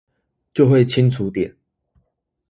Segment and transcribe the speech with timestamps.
[0.51, 1.55] 就會清楚點